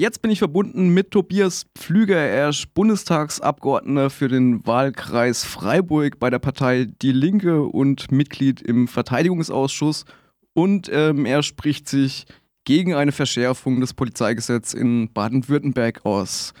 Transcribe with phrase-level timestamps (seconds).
[0.00, 2.16] Jetzt bin ich verbunden mit Tobias Pflüger.
[2.16, 8.88] Er ist Bundestagsabgeordneter für den Wahlkreis Freiburg bei der Partei Die Linke und Mitglied im
[8.88, 10.06] Verteidigungsausschuss.
[10.54, 12.24] Und ähm, er spricht sich
[12.64, 16.54] gegen eine Verschärfung des Polizeigesetzes in Baden-Württemberg aus.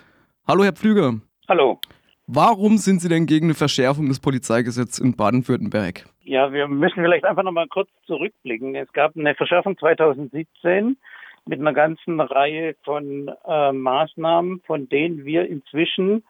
[0.46, 1.14] Hallo, Herr Pflüger.
[1.48, 1.80] Hallo.
[2.26, 6.04] Warum sind Sie denn gegen eine Verschärfung des Polizeigesetzes in Baden-Württemberg?
[6.24, 8.74] Ja, wir müssen vielleicht einfach noch mal kurz zurückblicken.
[8.74, 10.98] Es gab eine Verschärfung 2017
[11.46, 16.22] mit einer ganzen Reihe von äh, Maßnahmen, von denen wir inzwischen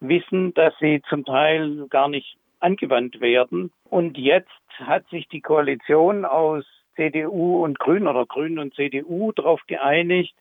[0.00, 3.72] wissen, dass sie zum Teil gar nicht angewandt werden.
[3.88, 6.64] Und jetzt hat sich die Koalition aus
[6.96, 10.34] CDU und Grünen oder Grünen und CDU darauf geeinigt,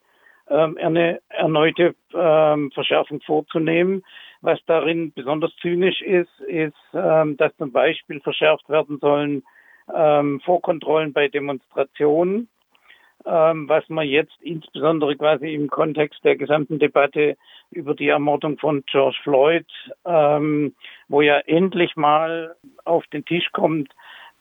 [0.49, 4.03] ähm, eine erneute ähm, Verschärfung vorzunehmen.
[4.41, 9.43] Was darin besonders zynisch ist, ist, ähm, dass zum Beispiel verschärft werden sollen
[9.93, 12.49] ähm, Vorkontrollen bei Demonstrationen
[13.27, 17.35] was man jetzt insbesondere quasi im Kontext der gesamten Debatte
[17.71, 19.65] über die Ermordung von George Floyd,
[20.05, 20.73] ähm,
[21.07, 23.91] wo ja endlich mal auf den Tisch kommt,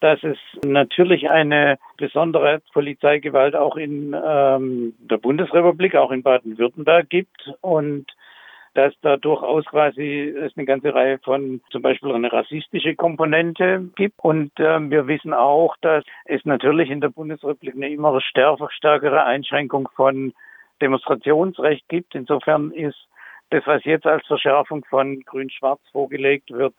[0.00, 7.50] dass es natürlich eine besondere Polizeigewalt auch in ähm, der Bundesrepublik, auch in Baden-Württemberg gibt.
[7.62, 8.06] Und
[8.76, 14.18] dass da durchaus quasi es eine ganze Reihe von zum Beispiel eine rassistische Komponente gibt.
[14.18, 19.24] Und ähm, wir wissen auch, dass es natürlich in der Bundesrepublik eine immer stärker, stärkere
[19.24, 20.34] Einschränkung von
[20.82, 22.14] Demonstrationsrecht gibt.
[22.14, 22.98] Insofern ist
[23.48, 26.74] das, was jetzt als Verschärfung von Grün-Schwarz vorgelegt wird,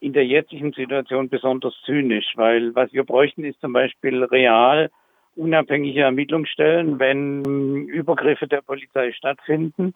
[0.00, 4.90] in der jetzigen Situation besonders zynisch, weil was wir bräuchten, ist zum Beispiel real
[5.34, 9.94] unabhängige Ermittlungsstellen, wenn Übergriffe der Polizei stattfinden.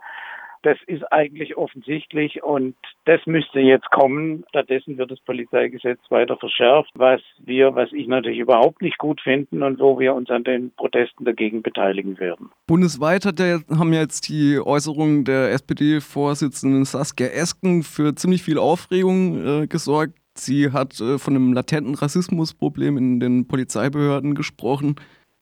[0.63, 4.45] Das ist eigentlich offensichtlich und das müsste jetzt kommen.
[4.49, 9.63] Stattdessen wird das Polizeigesetz weiter verschärft, was wir, was ich natürlich überhaupt nicht gut finden
[9.63, 12.51] und wo wir uns an den Protesten dagegen beteiligen werden.
[12.67, 19.63] Bundesweit hat der, haben jetzt die Äußerungen der SPD-Vorsitzenden Saskia Esken für ziemlich viel Aufregung
[19.63, 20.15] äh, gesorgt.
[20.39, 24.97] Sie hat äh, von einem latenten Rassismusproblem in den Polizeibehörden gesprochen.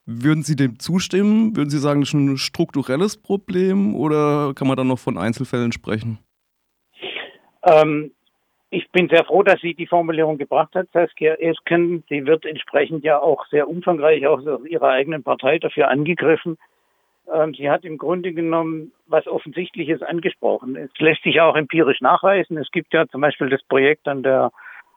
[0.06, 1.56] Würden Sie dem zustimmen?
[1.56, 5.72] Würden Sie sagen, das ist ein strukturelles Problem oder kann man dann noch von Einzelfällen
[5.72, 6.18] sprechen?
[7.62, 8.10] Ähm,
[8.70, 12.02] ich bin sehr froh, dass sie die Formulierung gebracht hat, Saskia Esken.
[12.08, 16.58] Sie wird entsprechend ja auch sehr umfangreich aus ihrer eigenen Partei dafür angegriffen.
[17.32, 20.76] Ähm, sie hat im Grunde genommen was Offensichtliches angesprochen.
[20.76, 22.58] Es lässt sich auch empirisch nachweisen.
[22.58, 24.50] Es gibt ja zum Beispiel das Projekt an der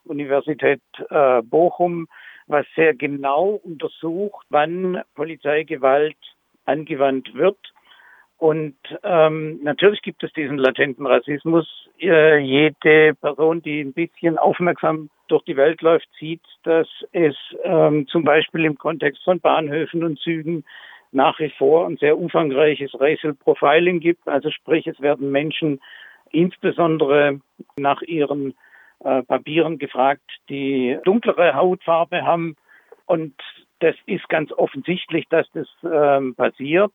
[0.04, 2.08] Universität äh, Bochum,
[2.48, 6.18] was sehr genau untersucht, wann Polizeigewalt
[6.66, 7.58] angewandt wird.
[8.38, 11.68] Und ähm, natürlich gibt es diesen latenten Rassismus.
[12.00, 18.08] Äh, jede Person, die ein bisschen aufmerksam durch die Welt läuft, sieht, dass es ähm,
[18.08, 20.64] zum Beispiel im Kontext von Bahnhöfen und Zügen
[21.12, 24.28] nach wie vor ein sehr umfangreiches Racial Profiling gibt.
[24.28, 25.82] Also sprich, es werden Menschen
[26.32, 27.40] insbesondere
[27.78, 28.54] nach ihren
[29.04, 32.56] äh, Papieren gefragt, die dunklere Hautfarbe haben.
[33.06, 33.36] Und
[33.80, 36.92] das ist ganz offensichtlich, dass das ähm, passiert.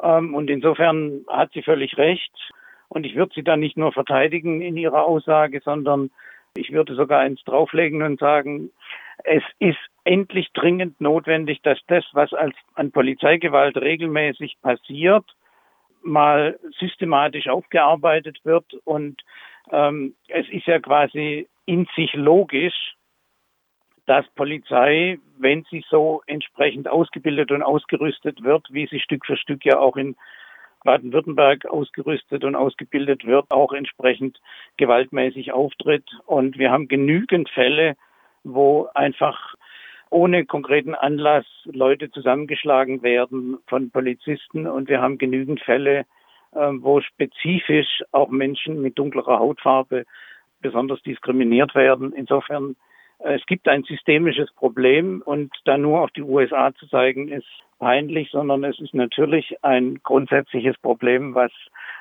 [0.00, 2.32] Ähm, und insofern hat sie völlig recht.
[2.88, 6.10] Und ich würde sie dann nicht nur verteidigen in ihrer Aussage, sondern
[6.56, 8.70] ich würde sogar eins drauflegen und sagen,
[9.24, 15.24] es ist endlich dringend notwendig, dass das, was als an Polizeigewalt regelmäßig passiert,
[16.02, 19.22] mal systematisch aufgearbeitet wird und
[19.70, 22.94] ähm, es ist ja quasi in sich logisch,
[24.06, 29.64] dass Polizei, wenn sie so entsprechend ausgebildet und ausgerüstet wird, wie sie Stück für Stück
[29.64, 30.16] ja auch in
[30.84, 34.40] Baden-Württemberg ausgerüstet und ausgebildet wird, auch entsprechend
[34.76, 36.04] gewaltmäßig auftritt.
[36.26, 37.96] Und wir haben genügend Fälle,
[38.42, 39.54] wo einfach
[40.10, 44.66] ohne konkreten Anlass Leute zusammengeschlagen werden von Polizisten.
[44.66, 46.04] Und wir haben genügend Fälle,
[46.52, 50.04] wo spezifisch auch Menschen mit dunklerer Hautfarbe
[50.62, 52.12] besonders diskriminiert werden.
[52.12, 52.76] Insofern,
[53.18, 57.48] äh, es gibt ein systemisches Problem und da nur auf die USA zu zeigen, ist
[57.78, 61.50] peinlich, sondern es ist natürlich ein grundsätzliches Problem, was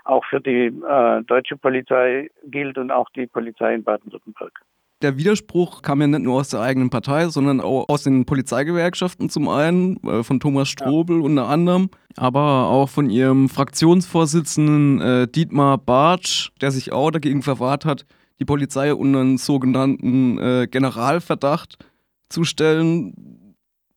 [0.06, 4.62] auch für die äh, deutsche Polizei gilt und auch die Polizei in Baden-Württemberg
[5.02, 9.30] der Widerspruch kam ja nicht nur aus der eigenen Partei, sondern auch aus den Polizeigewerkschaften
[9.30, 11.24] zum einen, äh, von Thomas Strobel ja.
[11.24, 17.86] unter anderem, aber auch von ihrem Fraktionsvorsitzenden äh, Dietmar Bartsch, der sich auch dagegen verwahrt
[17.86, 18.06] hat,
[18.40, 21.78] die Polizei unter einen sogenannten äh, Generalverdacht
[22.30, 23.56] zu stellen.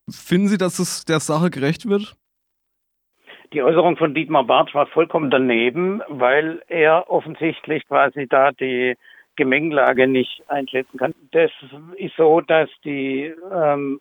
[0.09, 2.15] Finden Sie, dass es der Sache gerecht wird?
[3.53, 8.95] Die Äußerung von Dietmar Bartsch war vollkommen daneben, weil er offensichtlich quasi da die
[9.35, 11.13] Gemengelage nicht einschätzen kann.
[11.31, 11.51] Das
[11.97, 13.99] ist so, dass die ähm,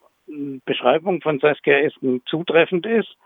[0.64, 3.16] Beschreibung von Saskia Esken zutreffend ist.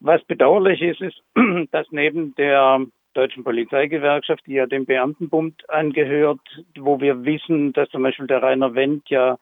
[0.00, 1.22] Was bedauerlich ist, ist,
[1.72, 2.84] dass neben der
[3.14, 6.40] Deutschen Polizeigewerkschaft, die ja dem Beamtenbund angehört,
[6.76, 9.38] wo wir wissen, dass zum Beispiel der Rainer Wendt ja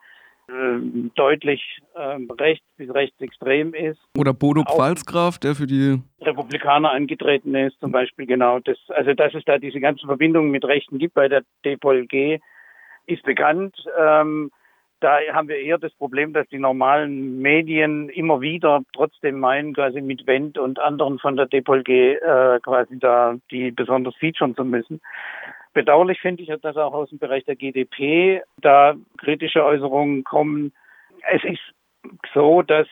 [0.49, 4.01] äh, deutlich äh, rechts bis rechtsextrem ist.
[4.19, 8.59] Oder Bodo Pfalzgraf, der für die Republikaner angetreten ist, zum Beispiel genau.
[8.61, 12.41] Das, also dass es da diese ganzen Verbindungen mit Rechten gibt bei der DPOLG,
[13.07, 13.77] ist bekannt.
[13.99, 14.51] Ähm,
[15.01, 20.01] da haben wir eher das Problem, dass die normalen Medien immer wieder trotzdem meinen, quasi
[20.01, 25.01] mit Wendt und anderen von der DPOLG äh, quasi da die besonders featuren zu müssen.
[25.73, 30.73] Bedauerlich finde ich, dass auch aus dem Bereich der GDP da kritische Äußerungen kommen.
[31.31, 31.63] Es ist
[32.35, 32.87] so, dass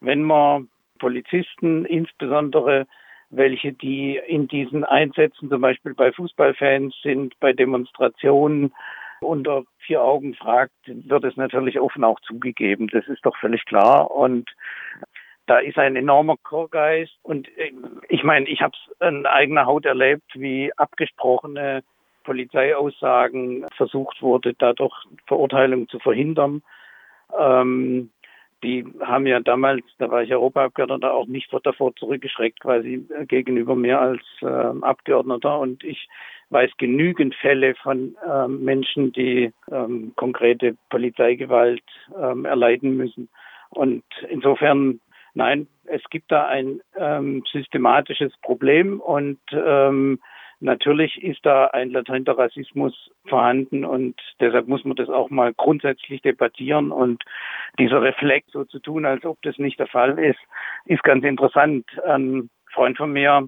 [0.00, 2.86] wenn man Polizisten, insbesondere
[3.30, 8.72] welche, die in diesen Einsätzen, zum Beispiel bei Fußballfans sind, bei Demonstrationen,
[9.20, 12.88] unter vier Augen fragt, wird es natürlich offen auch zugegeben.
[12.88, 14.10] Das ist doch völlig klar.
[14.10, 14.50] Und
[15.46, 17.16] da ist ein enormer Chorgeist.
[17.22, 17.72] Und äh,
[18.08, 21.82] ich meine, ich habe es in eigener Haut erlebt, wie abgesprochene
[22.24, 24.94] Polizeiaussagen versucht wurde, dadurch
[25.26, 26.62] Verurteilung zu verhindern.
[27.38, 28.10] Ähm,
[28.64, 33.76] die haben ja damals, da war ich Europaabgeordneter, auch nicht davor zurückgeschreckt, quasi äh, gegenüber
[33.76, 35.58] mir als äh, Abgeordneter.
[35.58, 36.08] Und ich
[36.48, 41.82] weiß genügend Fälle von äh, Menschen, die ähm, konkrete Polizeigewalt
[42.18, 43.28] ähm, erleiden müssen.
[43.70, 45.00] Und insofern,
[45.34, 50.20] nein, es gibt da ein ähm, systematisches Problem und ähm,
[50.64, 56.22] Natürlich ist da ein latenter Rassismus vorhanden und deshalb muss man das auch mal grundsätzlich
[56.22, 57.22] debattieren und
[57.78, 60.38] dieser Reflex so zu tun, als ob das nicht der Fall ist,
[60.86, 61.84] ist ganz interessant.
[62.06, 63.46] Ein Freund von mir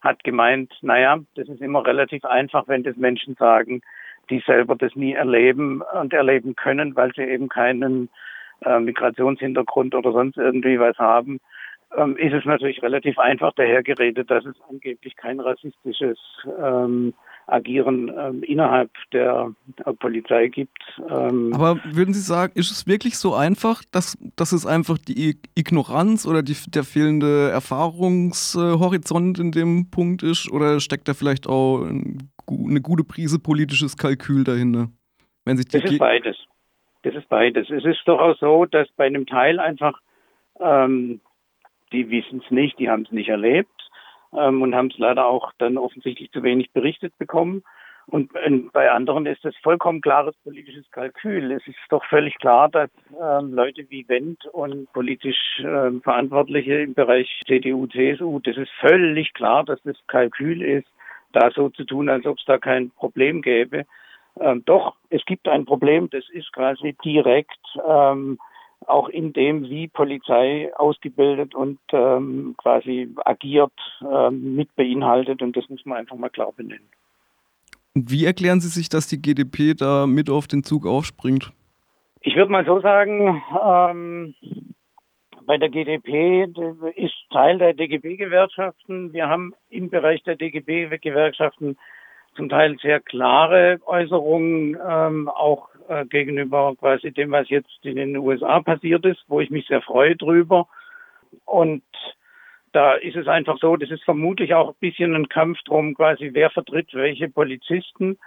[0.00, 3.80] hat gemeint, naja, das ist immer relativ einfach, wenn das Menschen sagen,
[4.28, 8.08] die selber das nie erleben und erleben können, weil sie eben keinen
[8.64, 11.38] äh, Migrationshintergrund oder sonst irgendwie was haben
[11.96, 16.18] ähm, ist es natürlich relativ einfach dahergeredet, dass es angeblich kein rassistisches
[16.62, 17.14] ähm,
[17.46, 20.82] Agieren ähm, innerhalb der, der, Polizei gibt.
[21.08, 25.38] Ähm, Aber würden Sie sagen, ist es wirklich so einfach, dass, dass es einfach die
[25.54, 30.50] Ignoranz oder die, der fehlende Erfahrungshorizont in dem Punkt ist?
[30.50, 34.88] Oder steckt da vielleicht auch eine gute Prise politisches Kalkül dahinter?
[35.44, 36.36] Wenn sich das ist beides.
[37.02, 37.70] Das ist beides.
[37.70, 40.00] Es ist doch auch so, dass bei einem Teil einfach
[40.58, 41.20] ähm,
[41.96, 43.90] die wissen es nicht, die haben es nicht erlebt
[44.32, 47.62] ähm, und haben es leider auch dann offensichtlich zu wenig berichtet bekommen.
[48.08, 48.30] Und
[48.72, 51.50] bei anderen ist das vollkommen klares politisches Kalkül.
[51.50, 52.90] Es ist doch völlig klar, dass
[53.20, 59.34] ähm, Leute wie Wendt und politisch ähm, Verantwortliche im Bereich CDU, CSU, das ist völlig
[59.34, 60.86] klar, dass das Kalkül ist,
[61.32, 63.86] da so zu tun, als ob es da kein Problem gäbe.
[64.38, 68.38] Ähm, doch, es gibt ein Problem, das ist quasi direkt ähm,
[68.86, 73.72] auch in dem, wie Polizei ausgebildet und ähm, quasi agiert,
[74.02, 75.42] ähm, mit beinhaltet.
[75.42, 76.88] Und das muss man einfach mal klar benennen.
[77.94, 81.52] Wie erklären Sie sich, dass die GDP da mit auf den Zug aufspringt?
[82.20, 84.34] Ich würde mal so sagen, ähm,
[85.46, 86.46] bei der GDP
[86.96, 89.12] ist Teil der DGB-Gewerkschaften.
[89.12, 91.78] Wir haben im Bereich der DGB-Gewerkschaften
[92.36, 98.16] zum Teil sehr klare Äußerungen, ähm, auch äh, gegenüber quasi dem, was jetzt in den
[98.16, 100.68] USA passiert ist, wo ich mich sehr freue drüber.
[101.44, 101.82] Und
[102.72, 106.30] da ist es einfach so, das ist vermutlich auch ein bisschen ein Kampf drum, quasi
[106.32, 108.18] wer vertritt welche Polizisten.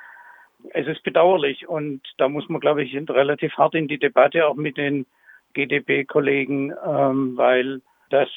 [0.71, 4.55] Es ist bedauerlich und da muss man, glaube ich, relativ hart in die Debatte auch
[4.55, 5.05] mit den
[5.53, 8.29] GDP-Kollegen, ähm, weil das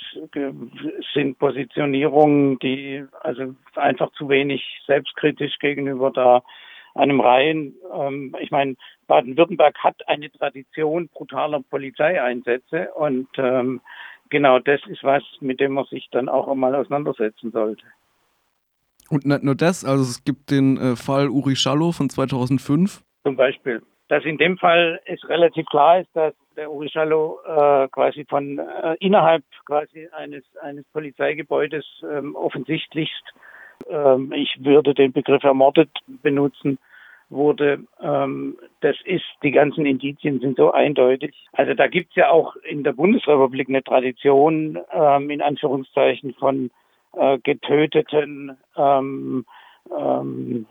[1.14, 6.42] sind Positionierungen, die also einfach zu wenig selbstkritisch gegenüber da
[6.94, 7.74] einem Reihen.
[7.94, 8.76] Ähm, ich meine,
[9.06, 13.80] Baden-Württemberg hat eine Tradition brutaler Polizeieinsätze und ähm,
[14.30, 17.84] genau das ist was, mit dem man sich dann auch einmal auseinandersetzen sollte.
[19.10, 23.02] Und nicht nur das, also es gibt den äh, Fall Uri Schallow von 2005.
[23.24, 23.82] Zum Beispiel.
[24.08, 28.58] Dass in dem Fall es relativ klar ist, dass der Uri Schallow äh, quasi von
[28.58, 33.32] äh, innerhalb quasi eines, eines Polizeigebäudes ähm, offensichtlichst
[33.88, 36.78] ähm, ich würde den Begriff ermordet benutzen,
[37.30, 41.34] wurde, ähm, das ist, die ganzen Indizien sind so eindeutig.
[41.52, 46.70] Also da gibt es ja auch in der Bundesrepublik eine Tradition, ähm, in Anführungszeichen, von
[47.14, 49.46] äh, getöteten, ähm,
[49.98, 50.66] ähm,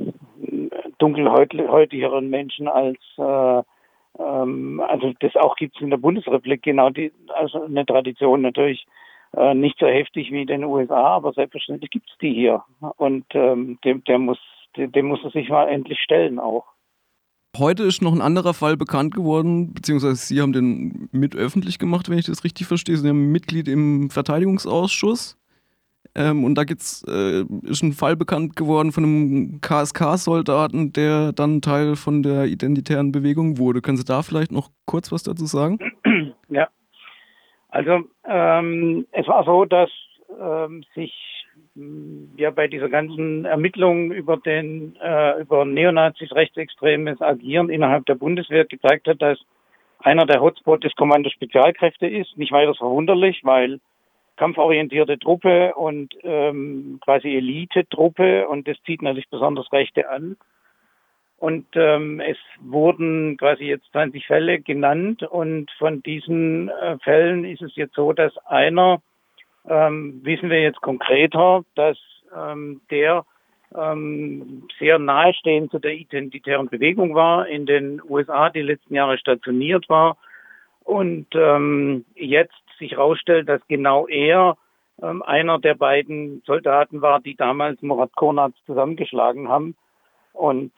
[1.00, 3.64] dunkelhäutigeren Menschen als äh,
[4.20, 8.86] ähm, also das auch gibt es in der Bundesrepublik genau die also eine Tradition natürlich
[9.36, 12.64] äh, nicht so heftig wie in den USA, aber selbstverständlich gibt es die hier.
[12.98, 14.40] Und ähm, dem, der muss,
[14.76, 16.66] dem, dem muss er sich mal endlich stellen auch.
[17.58, 22.10] Heute ist noch ein anderer Fall bekannt geworden, beziehungsweise Sie haben den mit öffentlich gemacht,
[22.10, 22.96] wenn ich das richtig verstehe.
[22.96, 25.38] Sie sind Mitglied im Verteidigungsausschuss.
[26.16, 31.62] Ähm, und da gibt's, äh, ist ein Fall bekannt geworden von einem KSK-Soldaten, der dann
[31.62, 33.82] Teil von der identitären Bewegung wurde.
[33.82, 35.80] Können Sie da vielleicht noch kurz was dazu sagen?
[36.54, 36.68] Ja,
[37.70, 39.90] also ähm, es war so, dass
[40.38, 41.14] ähm, sich
[42.36, 48.66] ja bei dieser ganzen Ermittlung über den äh, über Neonazis rechtsextremes Agieren innerhalb der Bundeswehr
[48.66, 49.40] gezeigt hat, dass
[50.00, 52.38] einer der Hotspots des Kommando Spezialkräfte ist.
[52.38, 53.80] Nicht weiter verwunderlich, weil
[54.42, 60.36] kampforientierte Truppe und ähm, quasi Elite-Truppe und das zieht natürlich besonders Rechte an.
[61.38, 67.62] Und ähm, es wurden quasi jetzt 20 Fälle genannt und von diesen äh, Fällen ist
[67.62, 69.04] es jetzt so, dass einer
[69.70, 72.00] ähm, wissen wir jetzt konkreter, dass
[72.36, 73.26] ähm, der
[73.78, 79.88] ähm, sehr nahestehend zu der identitären Bewegung war, in den USA die letzten Jahre stationiert
[79.88, 80.18] war
[80.84, 84.58] und ähm, jetzt sich herausstellt, dass genau er
[85.02, 89.76] ähm, einer der beiden Soldaten war, die damals Murat Konatz zusammengeschlagen haben
[90.34, 90.72] und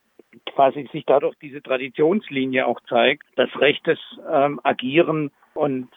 [0.45, 3.99] quasi sich dadurch diese Traditionslinie auch zeigt, das rechtes
[4.31, 5.89] ähm, Agieren und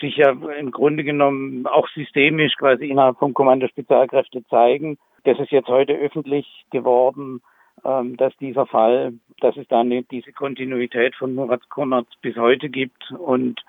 [0.00, 4.98] sich ja im Grunde genommen auch systemisch quasi innerhalb vom Kommando Spezialkräfte zeigen.
[5.24, 7.42] Das ist jetzt heute öffentlich geworden,
[7.84, 13.10] ähm, dass dieser Fall, dass es dann diese Kontinuität von Murat Konrad bis heute gibt
[13.12, 13.60] und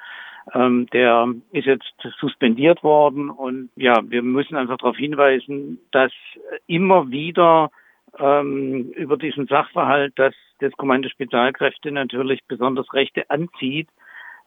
[0.53, 6.11] ähm, der ist jetzt suspendiert worden und ja, wir müssen einfach darauf hinweisen, dass
[6.67, 7.71] immer wieder
[8.19, 13.89] ähm, über diesen Sachverhalt, dass das Kommando Spezialkräfte natürlich besonders Rechte anzieht,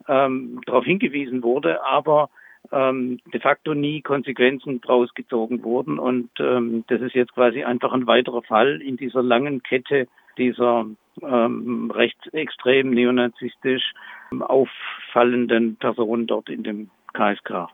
[0.09, 2.31] ähm, darauf hingewiesen wurde, aber
[2.73, 5.99] ähm, de facto nie Konsequenzen draus gezogen wurden.
[5.99, 10.07] Und ähm, das ist jetzt quasi einfach ein weiterer Fall in dieser langen Kette
[10.39, 10.87] dieser
[11.23, 13.93] ähm, rechtsextrem neonazistisch
[14.41, 17.69] auffallenden Personen dort in dem KSK.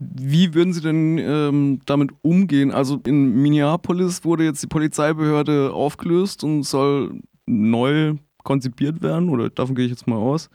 [0.00, 2.70] Wie würden Sie denn ähm, damit umgehen?
[2.70, 8.14] Also in Minneapolis wurde jetzt die Polizeibehörde aufgelöst und soll neu
[8.44, 10.50] konzipiert werden, oder davon gehe ich jetzt mal aus.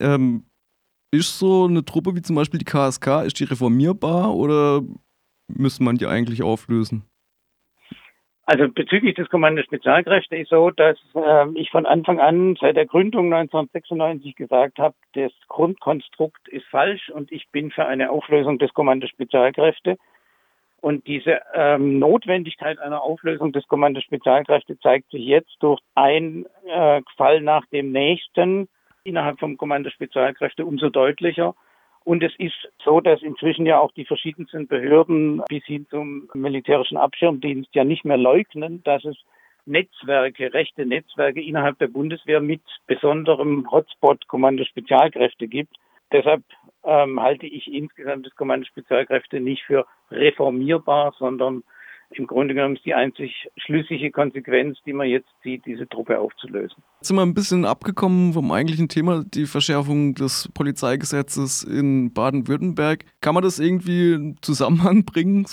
[0.00, 0.42] Ähm,
[1.10, 4.82] ist so eine Truppe wie zum Beispiel die KSK, ist die reformierbar oder
[5.48, 7.04] müsste man die eigentlich auflösen?
[8.50, 12.86] Also bezüglich des Kommandos Spezialkräfte ist so, dass äh, ich von Anfang an seit der
[12.86, 18.72] Gründung 1996 gesagt habe, das Grundkonstrukt ist falsch und ich bin für eine Auflösung des
[18.72, 19.98] Kommandos Spezialkräfte.
[20.80, 27.02] Und diese ähm, Notwendigkeit einer Auflösung des Kommandos Spezialkräfte zeigt sich jetzt durch einen äh,
[27.18, 28.68] Fall nach dem nächsten
[29.04, 31.54] innerhalb vom Kommando Spezialkräfte umso deutlicher.
[32.04, 36.96] Und es ist so, dass inzwischen ja auch die verschiedensten Behörden bis hin zum militärischen
[36.96, 39.16] Abschirmdienst ja nicht mehr leugnen, dass es
[39.66, 45.76] Netzwerke, rechte Netzwerke innerhalb der Bundeswehr mit besonderem Hotspot Kommando Spezialkräfte gibt.
[46.10, 46.42] Deshalb
[46.84, 51.62] ähm, halte ich insgesamt das Kommando Spezialkräfte nicht für reformierbar, sondern
[52.10, 56.82] im Grunde genommen ist die einzig schlüssige Konsequenz, die man jetzt sieht, diese Truppe aufzulösen.
[56.98, 63.04] Jetzt sind wir ein bisschen abgekommen vom eigentlichen Thema, die Verschärfung des Polizeigesetzes in Baden-Württemberg.
[63.20, 65.46] Kann man das irgendwie in Zusammenhang bringen?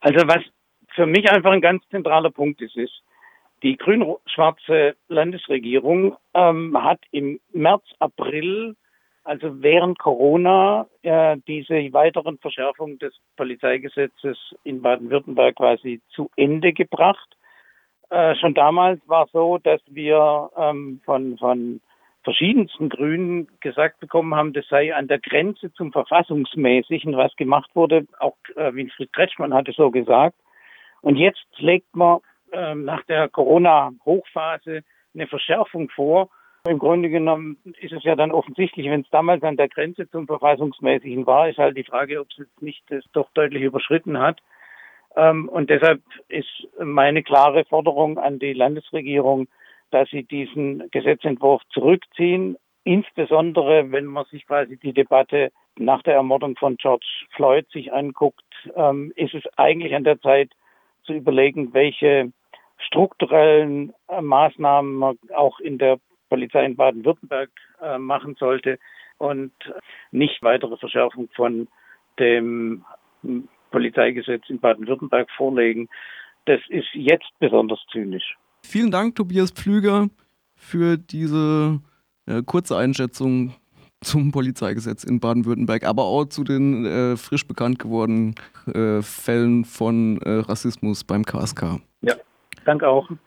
[0.00, 0.42] Also was
[0.94, 3.02] für mich einfach ein ganz zentraler Punkt ist, ist,
[3.62, 8.76] die grün-schwarze Landesregierung ähm, hat im März, April
[9.24, 17.36] also während Corona äh, diese weiteren Verschärfungen des Polizeigesetzes in Baden-Württemberg quasi zu Ende gebracht.
[18.10, 21.80] Äh, schon damals war so, dass wir ähm, von, von
[22.22, 28.06] verschiedensten Grünen gesagt bekommen haben, das sei an der Grenze zum Verfassungsmäßigen, was gemacht wurde.
[28.18, 30.36] Auch äh, Winfried Kretschmann hatte so gesagt.
[31.00, 32.20] Und jetzt legt man
[32.52, 34.82] äh, nach der Corona-Hochphase
[35.14, 36.30] eine Verschärfung vor,
[36.66, 40.26] im Grunde genommen ist es ja dann offensichtlich, wenn es damals an der Grenze zum
[40.26, 44.40] Verfassungsmäßigen war, ist halt die Frage, ob es jetzt nicht das doch deutlich überschritten hat.
[45.14, 49.46] Ähm, und deshalb ist meine klare Forderung an die Landesregierung,
[49.90, 52.56] dass sie diesen Gesetzentwurf zurückziehen.
[52.82, 57.06] Insbesondere, wenn man sich quasi die Debatte nach der Ermordung von George
[57.36, 58.42] Floyd sich anguckt,
[58.74, 60.50] ähm, ist es eigentlich an der Zeit
[61.04, 62.32] zu überlegen, welche
[62.78, 65.98] strukturellen äh, Maßnahmen man auch in der
[66.34, 67.50] Polizei in Baden-Württemberg
[67.80, 68.80] äh, machen sollte
[69.18, 69.52] und
[70.10, 71.68] nicht weitere Verschärfung von
[72.18, 72.84] dem
[73.70, 75.88] Polizeigesetz in Baden-Württemberg vorlegen.
[76.46, 78.36] Das ist jetzt besonders zynisch.
[78.64, 80.08] Vielen Dank, Tobias Pflüger,
[80.56, 81.80] für diese
[82.26, 83.54] äh, kurze Einschätzung
[84.00, 88.34] zum Polizeigesetz in Baden-Württemberg, aber auch zu den äh, frisch bekannt gewordenen
[88.66, 91.80] äh, Fällen von äh, Rassismus beim KSK.
[92.02, 92.14] Ja,
[92.64, 93.08] danke auch.